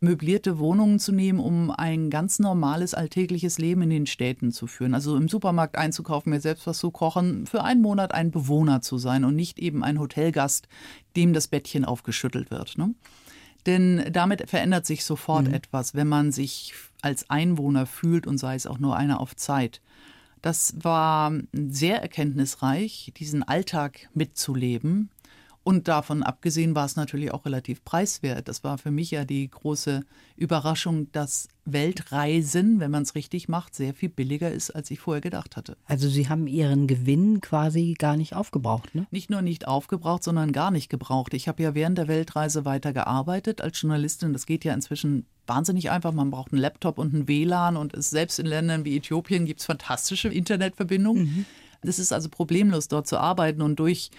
[0.00, 4.94] möblierte Wohnungen zu nehmen, um ein ganz normales alltägliches Leben in den Städten zu führen.
[4.94, 8.98] Also im Supermarkt einzukaufen, mir selbst was zu kochen, für einen Monat ein Bewohner zu
[8.98, 10.68] sein und nicht eben ein Hotelgast,
[11.16, 12.78] dem das Bettchen aufgeschüttelt wird.
[12.78, 12.94] Ne?
[13.66, 15.54] Denn damit verändert sich sofort mhm.
[15.54, 19.80] etwas, wenn man sich als Einwohner fühlt und sei es auch nur einer auf Zeit.
[20.40, 25.10] Das war sehr erkenntnisreich, diesen Alltag mitzuleben
[25.64, 28.48] und davon abgesehen war es natürlich auch relativ preiswert.
[28.48, 30.04] Das war für mich ja die große
[30.36, 35.20] Überraschung, dass Weltreisen, wenn man es richtig macht, sehr viel billiger ist, als ich vorher
[35.20, 35.76] gedacht hatte.
[35.84, 39.06] Also Sie haben Ihren Gewinn quasi gar nicht aufgebraucht, ne?
[39.12, 41.32] Nicht nur nicht aufgebraucht, sondern gar nicht gebraucht.
[41.32, 44.32] Ich habe ja während der Weltreise weiter gearbeitet als Journalistin.
[44.32, 46.12] Das geht ja inzwischen wahnsinnig einfach.
[46.12, 49.60] Man braucht einen Laptop und ein WLAN und es, selbst in Ländern wie Äthiopien gibt
[49.60, 51.24] es fantastische Internetverbindungen.
[51.24, 51.46] Mhm.
[51.82, 54.10] Das ist also problemlos, dort zu arbeiten und durch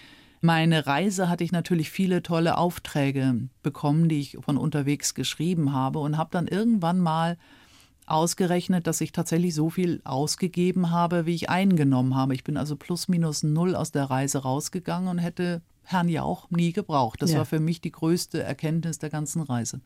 [0.44, 6.00] meine Reise hatte ich natürlich viele tolle Aufträge bekommen, die ich von unterwegs geschrieben habe
[6.00, 7.38] und habe dann irgendwann mal
[8.06, 12.34] ausgerechnet, dass ich tatsächlich so viel ausgegeben habe, wie ich eingenommen habe.
[12.34, 16.72] Ich bin also plus minus null aus der Reise rausgegangen und hätte Herrn Jauch nie
[16.72, 17.22] gebraucht.
[17.22, 17.40] Das ja.
[17.40, 19.82] war für mich die größte Erkenntnis der ganzen Reise.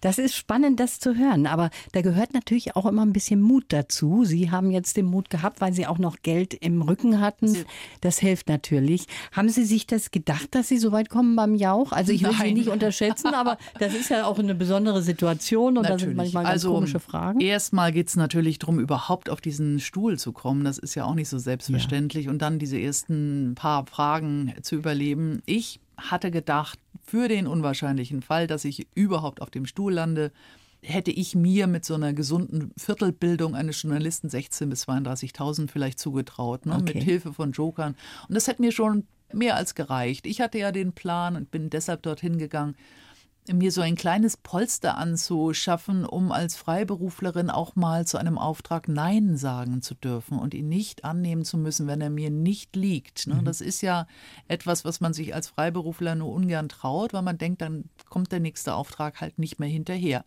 [0.00, 1.46] Das ist spannend, das zu hören.
[1.46, 4.24] Aber da gehört natürlich auch immer ein bisschen Mut dazu.
[4.24, 7.64] Sie haben jetzt den Mut gehabt, weil Sie auch noch Geld im Rücken hatten.
[8.00, 9.06] Das hilft natürlich.
[9.32, 11.92] Haben Sie sich das gedacht, dass Sie so weit kommen beim Jauch?
[11.92, 12.48] Also ich will Nein.
[12.48, 16.00] Sie nicht unterschätzen, aber das ist ja auch eine besondere Situation und natürlich.
[16.00, 17.40] da sind manchmal ganz also, komische Fragen.
[17.40, 20.64] Erstmal geht es natürlich darum, überhaupt auf diesen Stuhl zu kommen.
[20.64, 22.26] Das ist ja auch nicht so selbstverständlich.
[22.26, 22.30] Ja.
[22.30, 28.46] Und dann diese ersten paar Fragen zu überleben ich hatte gedacht, für den unwahrscheinlichen Fall,
[28.46, 30.32] dass ich überhaupt auf dem Stuhl lande,
[30.82, 36.66] hätte ich mir mit so einer gesunden Viertelbildung eines Journalisten 16.000 bis 32.000 vielleicht zugetraut,
[36.66, 36.94] ne, okay.
[36.94, 37.94] mit Hilfe von Jokern.
[38.28, 40.26] Und das hätte mir schon mehr als gereicht.
[40.26, 42.76] Ich hatte ja den Plan und bin deshalb dorthin gegangen,
[43.50, 49.36] mir so ein kleines Polster anzuschaffen, um als Freiberuflerin auch mal zu einem Auftrag Nein
[49.36, 53.26] sagen zu dürfen und ihn nicht annehmen zu müssen, wenn er mir nicht liegt.
[53.26, 53.36] Ne?
[53.36, 53.44] Mhm.
[53.44, 54.06] Das ist ja
[54.46, 58.38] etwas, was man sich als Freiberufler nur ungern traut, weil man denkt, dann kommt der
[58.38, 60.24] nächste Auftrag halt nicht mehr hinterher.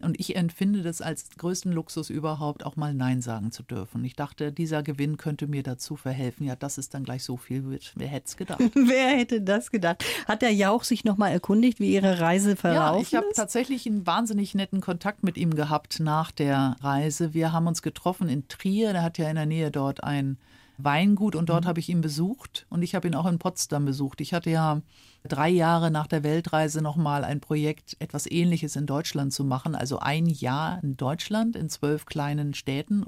[0.00, 4.04] Und ich empfinde das als größten Luxus überhaupt, auch mal Nein sagen zu dürfen.
[4.04, 6.46] Ich dachte, dieser Gewinn könnte mir dazu verhelfen.
[6.46, 7.62] Ja, dass es dann gleich so viel.
[7.94, 8.60] Wer hätte es gedacht?
[8.74, 10.04] Wer hätte das gedacht?
[10.26, 13.86] Hat der Jauch sich noch mal erkundigt, wie Ihre Reise verlaufen ja, ich habe tatsächlich
[13.86, 17.34] einen wahnsinnig netten Kontakt mit ihm gehabt nach der Reise.
[17.34, 18.92] Wir haben uns getroffen in Trier.
[18.92, 20.38] Der hat ja in der Nähe dort ein
[20.78, 21.68] Weingut und dort mhm.
[21.68, 24.20] habe ich ihn besucht und ich habe ihn auch in Potsdam besucht.
[24.20, 24.80] Ich hatte ja
[25.26, 29.74] drei Jahre nach der Weltreise nochmal ein Projekt, etwas Ähnliches in Deutschland zu machen.
[29.74, 33.04] Also ein Jahr in Deutschland, in zwölf kleinen Städten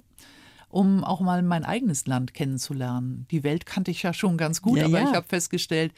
[0.74, 3.26] um auch mal mein eigenes Land kennenzulernen.
[3.30, 5.08] Die Welt kannte ich ja schon ganz gut, ja, aber ja.
[5.08, 5.92] ich habe festgestellt,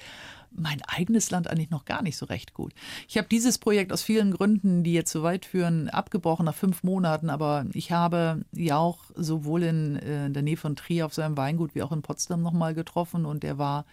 [0.59, 2.73] mein eigenes Land eigentlich noch gar nicht so recht gut.
[3.09, 6.83] Ich habe dieses Projekt aus vielen Gründen, die jetzt so weit führen, abgebrochen nach fünf
[6.83, 11.15] Monaten, aber ich habe ja auch sowohl in, äh, in der Nähe von Trier auf
[11.15, 13.85] seinem Weingut wie auch in Potsdam nochmal getroffen und er war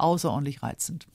[0.00, 1.06] außerordentlich reizend.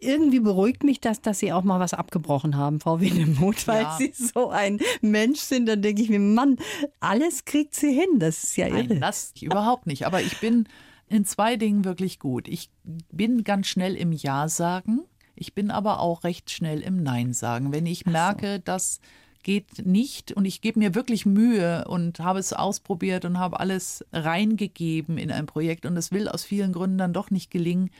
[0.00, 3.96] Irgendwie beruhigt mich das, dass Sie auch mal was abgebrochen haben, Frau Winemuth, weil ja.
[3.98, 5.66] Sie so ein Mensch sind.
[5.66, 6.56] Dann denke ich mir, Mann,
[7.00, 8.18] alles kriegt sie hin.
[8.18, 8.84] Das ist ja irre.
[8.84, 10.06] Nein, das überhaupt nicht.
[10.06, 10.68] Aber ich bin
[11.08, 12.48] in zwei Dingen wirklich gut.
[12.48, 15.02] Ich bin ganz schnell im Ja sagen.
[15.34, 17.72] Ich bin aber auch recht schnell im Nein sagen.
[17.72, 18.62] Wenn ich merke, so.
[18.64, 19.00] dass
[19.42, 24.04] geht nicht und ich gebe mir wirklich Mühe und habe es ausprobiert und habe alles
[24.12, 27.90] reingegeben in ein Projekt und es will aus vielen Gründen dann doch nicht gelingen,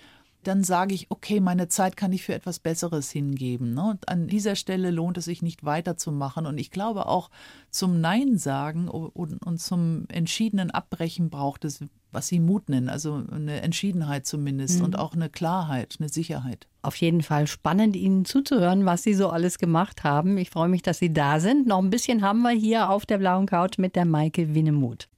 [0.45, 3.75] dann sage ich, okay, meine Zeit kann ich für etwas Besseres hingeben.
[3.75, 3.91] Ne?
[3.91, 6.47] Und an dieser Stelle lohnt es sich nicht weiterzumachen.
[6.47, 7.31] Und ich glaube auch
[7.71, 13.23] zum Nein sagen und, und zum entschiedenen Abbrechen braucht es, was Sie Mut nennen, also
[13.31, 14.87] eine Entschiedenheit zumindest mhm.
[14.87, 16.67] und auch eine Klarheit, eine Sicherheit.
[16.81, 20.39] Auf jeden Fall spannend, Ihnen zuzuhören, was Sie so alles gemacht haben.
[20.39, 21.67] Ich freue mich, dass Sie da sind.
[21.67, 25.09] Noch ein bisschen haben wir hier auf der blauen Couch mit der Maike Winnemuth.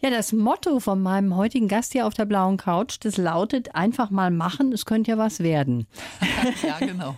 [0.00, 4.10] Ja, das Motto von meinem heutigen Gast hier auf der blauen Couch, das lautet einfach
[4.10, 5.86] mal machen, es könnte ja was werden.
[6.62, 7.16] ja, genau.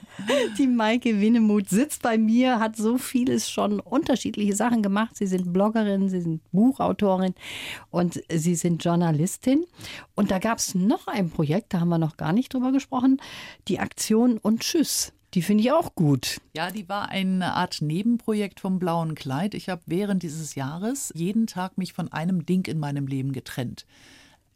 [0.56, 5.16] Die Maike Winnemuth sitzt bei mir, hat so vieles schon unterschiedliche Sachen gemacht.
[5.16, 7.34] Sie sind Bloggerin, Sie sind Buchautorin
[7.90, 9.64] und Sie sind Journalistin.
[10.14, 13.20] Und da gab es noch ein Projekt, da haben wir noch gar nicht drüber gesprochen,
[13.66, 15.12] die Aktion und Tschüss.
[15.36, 16.40] Die finde ich auch gut.
[16.56, 19.52] Ja, die war eine Art Nebenprojekt vom Blauen Kleid.
[19.52, 23.84] Ich habe während dieses Jahres jeden Tag mich von einem Ding in meinem Leben getrennt.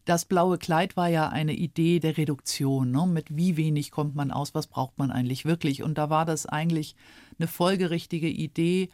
[0.07, 2.93] Das blaue Kleid war ja eine Idee der Reduktion.
[2.93, 3.07] Ne?
[3.07, 5.83] Mit wie wenig kommt man aus, was braucht man eigentlich wirklich?
[5.83, 6.97] Und da war das eigentlich
[7.39, 8.89] eine folgerichtige Idee,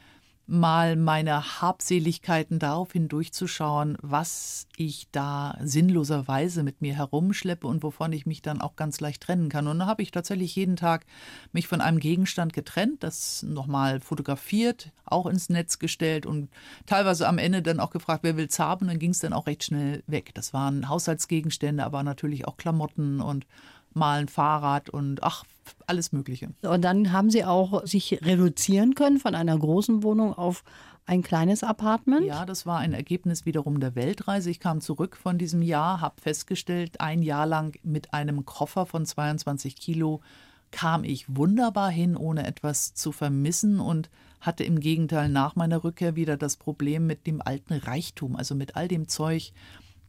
[0.46, 8.26] mal meine Habseligkeiten daraufhin durchzuschauen, was ich da sinnloserweise mit mir herumschleppe und wovon ich
[8.26, 9.66] mich dann auch ganz leicht trennen kann.
[9.66, 11.04] Und dann habe ich tatsächlich jeden Tag
[11.52, 16.48] mich von einem Gegenstand getrennt, das nochmal fotografiert, auch ins Netz gestellt und
[16.86, 18.86] teilweise am Ende dann auch gefragt, wer will es haben.
[18.86, 20.30] Dann ging es dann auch recht schnell weg.
[20.34, 23.46] Das waren Haushaltsgegenstände, aber natürlich auch Klamotten und
[23.96, 25.44] mal ein Fahrrad und ach,
[25.86, 26.50] alles Mögliche.
[26.62, 30.64] Und dann haben Sie auch sich reduzieren können von einer großen Wohnung auf
[31.06, 32.26] ein kleines Apartment?
[32.26, 34.50] Ja, das war ein Ergebnis wiederum der Weltreise.
[34.50, 39.06] Ich kam zurück von diesem Jahr, habe festgestellt, ein Jahr lang mit einem Koffer von
[39.06, 40.20] 22 Kilo
[40.72, 46.16] kam ich wunderbar hin, ohne etwas zu vermissen und hatte im Gegenteil nach meiner Rückkehr
[46.16, 49.52] wieder das Problem mit dem alten Reichtum, also mit all dem Zeug,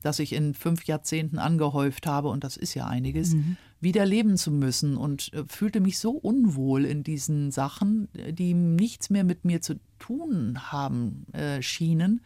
[0.01, 4.37] das ich in fünf Jahrzehnten angehäuft habe, und das ist ja einiges, mhm wieder leben
[4.37, 9.45] zu müssen und äh, fühlte mich so unwohl in diesen Sachen, die nichts mehr mit
[9.45, 12.21] mir zu tun haben äh, schienen,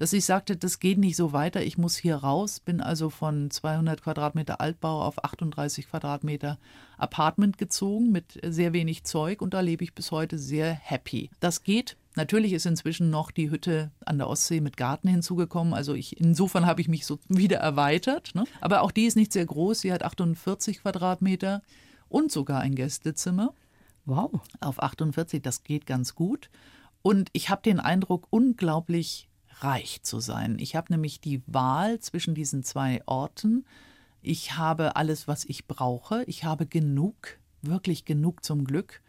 [0.00, 3.50] dass ich sagte, das geht nicht so weiter, ich muss hier raus, bin also von
[3.50, 6.58] 200 Quadratmeter Altbau auf 38 Quadratmeter
[6.96, 11.28] Apartment gezogen mit sehr wenig Zeug und da lebe ich bis heute sehr happy.
[11.38, 15.72] Das geht Natürlich ist inzwischen noch die Hütte an der Ostsee mit Garten hinzugekommen.
[15.72, 18.34] Also ich, insofern habe ich mich so wieder erweitert.
[18.34, 18.44] Ne?
[18.60, 19.80] Aber auch die ist nicht sehr groß.
[19.80, 21.62] Sie hat 48 Quadratmeter
[22.10, 23.54] und sogar ein Gästezimmer.
[24.04, 24.38] Wow.
[24.60, 26.50] Auf 48, das geht ganz gut.
[27.00, 29.30] Und ich habe den Eindruck, unglaublich
[29.60, 30.58] reich zu sein.
[30.58, 33.64] Ich habe nämlich die Wahl zwischen diesen zwei Orten.
[34.20, 36.24] Ich habe alles, was ich brauche.
[36.26, 39.00] Ich habe genug, wirklich genug zum Glück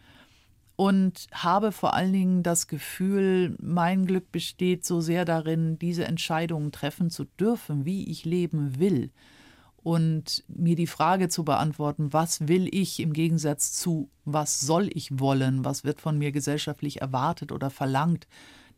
[0.81, 6.71] und habe vor allen Dingen das Gefühl, mein Glück besteht so sehr darin, diese Entscheidungen
[6.71, 9.11] treffen zu dürfen, wie ich leben will.
[9.83, 15.19] Und mir die Frage zu beantworten, was will ich im Gegensatz zu, was soll ich
[15.19, 18.27] wollen, was wird von mir gesellschaftlich erwartet oder verlangt,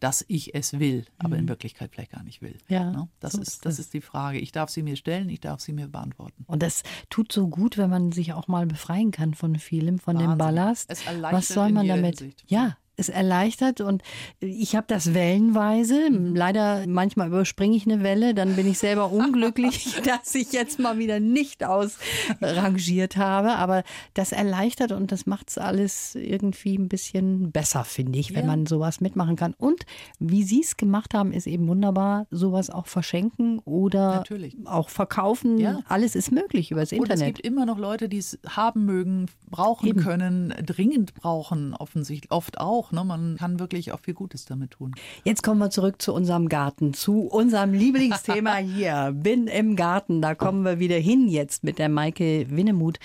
[0.03, 1.49] dass ich es will, aber in mhm.
[1.49, 2.57] Wirklichkeit vielleicht gar nicht will.
[2.67, 3.07] Ja, ne?
[3.21, 4.37] das, so ist, das ist die Frage.
[4.37, 6.43] Ich darf sie mir stellen, ich darf sie mir beantworten.
[6.45, 10.15] Und das tut so gut, wenn man sich auch mal befreien kann von vielem, von
[10.15, 10.31] Wahnsinn.
[10.31, 10.89] dem Ballast.
[11.21, 12.19] Was soll man damit?
[12.19, 12.43] Hinsicht.
[12.47, 14.03] Ja, es erleichtert und
[14.39, 16.09] ich habe das wellenweise.
[16.09, 20.97] Leider manchmal überspringe ich eine Welle, dann bin ich selber unglücklich, dass ich jetzt mal
[20.99, 23.53] wieder nicht ausrangiert habe.
[23.53, 28.45] Aber das erleichtert und das macht es alles irgendwie ein bisschen besser, finde ich, wenn
[28.45, 28.47] ja.
[28.47, 29.55] man sowas mitmachen kann.
[29.57, 29.85] Und
[30.19, 34.55] wie Sie es gemacht haben, ist eben wunderbar, sowas auch verschenken oder Natürlich.
[34.65, 35.57] auch verkaufen.
[35.57, 35.79] Ja.
[35.87, 37.17] Alles ist möglich übers Internet.
[37.17, 39.99] Und es gibt immer noch Leute, die es haben mögen, brauchen eben.
[40.01, 42.91] können, dringend brauchen, offensichtlich oft auch auch.
[42.91, 43.03] Ne?
[43.03, 44.93] Man kann wirklich auch viel Gutes damit tun.
[45.23, 49.13] Jetzt kommen wir zurück zu unserem Garten, zu unserem Lieblingsthema hier.
[49.15, 50.21] Bin im Garten.
[50.21, 52.99] Da kommen wir wieder hin jetzt mit der Maike Winnemuth.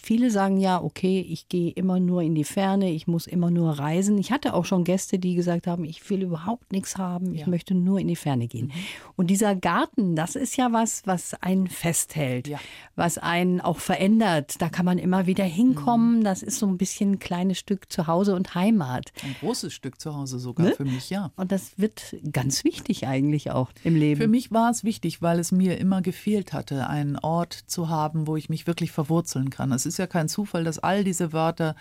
[0.00, 3.78] Viele sagen ja, okay, ich gehe immer nur in die Ferne, ich muss immer nur
[3.78, 4.18] reisen.
[4.18, 7.48] Ich hatte auch schon Gäste, die gesagt haben, ich will überhaupt nichts haben, ich ja.
[7.48, 8.66] möchte nur in die Ferne gehen.
[8.66, 8.72] Mhm.
[9.16, 12.58] Und dieser Garten, das ist ja was, was einen festhält, ja.
[12.96, 14.60] was einen auch verändert.
[14.60, 16.20] Da kann man immer wieder hinkommen.
[16.20, 16.24] Mhm.
[16.24, 19.12] Das ist so ein bisschen ein kleines Stück Zuhause und Heimat.
[19.22, 20.74] Ein großes Stück zu Hause sogar ne?
[20.74, 21.30] für mich, ja.
[21.36, 24.20] Und das wird ganz wichtig eigentlich auch im Leben.
[24.20, 28.26] Für mich war es wichtig, weil es mir immer gefehlt hatte, einen Ort zu haben,
[28.26, 29.72] wo ich mich wirklich verwurzeln kann.
[29.72, 31.76] Es ist ja kein Zufall, dass all diese Wörter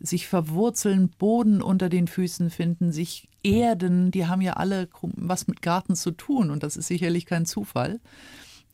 [0.00, 5.62] sich verwurzeln, Boden unter den Füßen finden, sich erden, die haben ja alle was mit
[5.62, 8.00] Garten zu tun und das ist sicherlich kein Zufall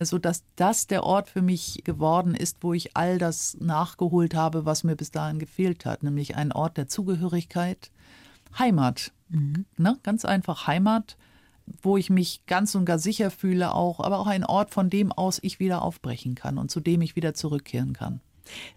[0.01, 4.65] so dass das der Ort für mich geworden ist, wo ich all das nachgeholt habe,
[4.65, 7.91] was mir bis dahin gefehlt hat, nämlich ein Ort der Zugehörigkeit,
[8.59, 9.13] Heimat.
[9.29, 9.67] Mhm.
[9.77, 9.99] Ne?
[10.03, 11.17] Ganz einfach Heimat,
[11.83, 15.13] wo ich mich ganz und gar sicher fühle, auch, aber auch ein Ort, von dem
[15.13, 18.21] aus ich wieder aufbrechen kann und zu dem ich wieder zurückkehren kann.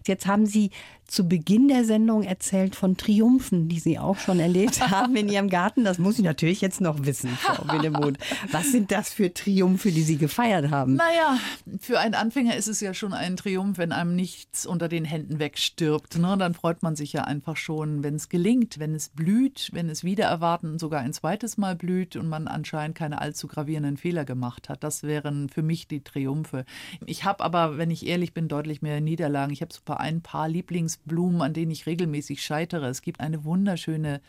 [0.06, 0.70] Jetzt haben Sie
[1.12, 5.50] zu Beginn der Sendung erzählt von Triumphen, die Sie auch schon erlebt haben in Ihrem
[5.50, 5.84] Garten.
[5.84, 8.16] Das muss ich natürlich jetzt noch wissen, Frau Winnemuth.
[8.50, 10.94] Was sind das für Triumphe, die Sie gefeiert haben?
[10.94, 11.38] Naja,
[11.80, 15.38] für einen Anfänger ist es ja schon ein Triumph, wenn einem nichts unter den Händen
[15.38, 16.16] wegstirbt.
[16.16, 16.34] Ne?
[16.38, 20.04] Dann freut man sich ja einfach schon, wenn es gelingt, wenn es blüht, wenn es
[20.04, 24.70] wieder erwarten sogar ein zweites Mal blüht und man anscheinend keine allzu gravierenden Fehler gemacht
[24.70, 24.82] hat.
[24.82, 26.64] Das wären für mich die Triumphe.
[27.04, 29.52] Ich habe aber, wenn ich ehrlich bin, deutlich mehr Niederlagen.
[29.52, 32.88] Ich habe super ein paar Lieblings Blumen, an denen ich regelmäßig scheitere.
[32.88, 34.20] Es gibt eine wunderschöne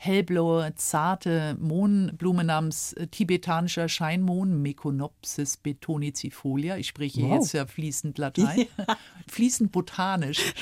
[0.00, 6.76] hellblaue, zarte Mohnblume namens äh, tibetanischer Scheinmohn, Meconopsis betonicifolia.
[6.76, 7.32] Ich spreche wow.
[7.34, 8.96] jetzt ja fließend Latein, ja.
[9.26, 10.54] fließend botanisch.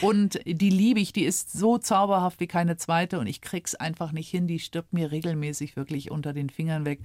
[0.00, 4.12] und die liebe ich, die ist so zauberhaft wie keine zweite und ich krieg's einfach
[4.12, 4.46] nicht hin.
[4.46, 7.00] Die stirbt mir regelmäßig wirklich unter den Fingern weg.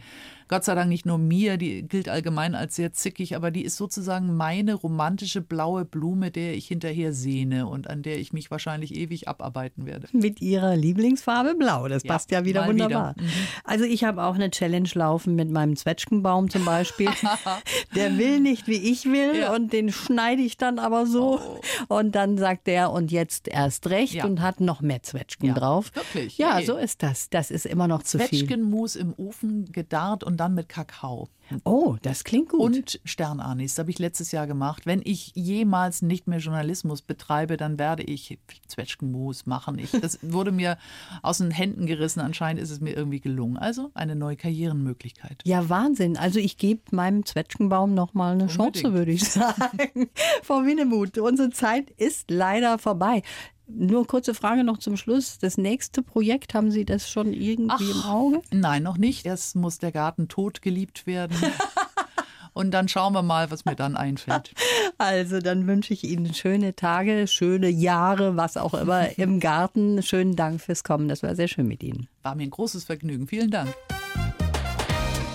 [0.53, 3.75] Gott sei Dank nicht nur mir, die gilt allgemein als sehr zickig, aber die ist
[3.75, 8.95] sozusagen meine romantische blaue Blume, der ich hinterher sehne und an der ich mich wahrscheinlich
[8.95, 10.07] ewig abarbeiten werde.
[10.13, 11.87] Mit ihrer Lieblingsfarbe Farbe blau.
[11.87, 13.15] Das passt ja, wieder wunderbar.
[13.15, 13.27] Wieder.
[13.27, 13.31] Mhm.
[13.63, 17.09] Also ich habe auch eine Challenge laufen mit meinem Zwetschgenbaum zum Beispiel.
[17.95, 19.53] der will nicht, wie ich will ja.
[19.53, 21.39] und den schneide ich dann aber so.
[21.39, 21.95] Oh.
[21.95, 24.25] Und dann sagt der und jetzt erst recht ja.
[24.25, 25.55] und hat noch mehr Zwetschgen ja.
[25.55, 25.91] drauf.
[25.93, 26.37] Wirklich?
[26.37, 26.65] Ja, hey.
[26.65, 27.29] so ist das.
[27.29, 28.39] Das ist immer noch zu viel.
[28.39, 31.29] Zwetschgenmus im Ofen gedarrt und dann mit Kakao.
[31.63, 32.59] Oh, das klingt gut.
[32.59, 34.85] Und Sternanis, das habe ich letztes Jahr gemacht.
[34.85, 39.77] Wenn ich jemals nicht mehr Journalismus betreibe, dann werde ich Zwetschgenmus machen.
[39.79, 40.77] Ich, das wurde mir
[41.21, 42.19] aus den Händen gerissen.
[42.21, 43.57] Anscheinend ist es mir irgendwie gelungen.
[43.57, 45.41] Also eine neue Karrierenmöglichkeit.
[45.45, 46.17] Ja, Wahnsinn.
[46.17, 48.75] Also ich gebe meinem Zwetschgenbaum noch mal eine Unbedingt.
[48.75, 50.09] Chance, würde ich sagen.
[50.41, 53.21] Frau Winemuth, unsere Zeit ist leider vorbei.
[53.67, 55.37] Nur kurze Frage noch zum Schluss.
[55.39, 58.41] Das nächste Projekt, haben Sie das schon irgendwie Ach, im Auge?
[58.51, 59.25] Nein, noch nicht.
[59.25, 61.37] Erst muss der Garten tot geliebt werden.
[62.53, 64.53] Und dann schauen wir mal, was mir dann einfällt.
[64.99, 70.01] Also, dann wünsche ich Ihnen schöne Tage, schöne Jahre, was auch immer im Garten.
[70.03, 71.09] Schönen Dank fürs Kommen.
[71.09, 72.07] Das war sehr schön mit Ihnen.
[72.21, 73.27] War mir ein großes Vergnügen.
[73.27, 73.73] Vielen Dank.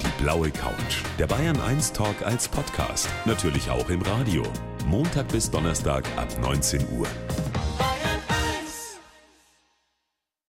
[0.01, 1.03] Die blaue Couch.
[1.19, 3.09] Der Bayern 1 Talk als Podcast.
[3.27, 4.45] Natürlich auch im Radio.
[4.87, 7.09] Montag bis Donnerstag ab 19 Uhr.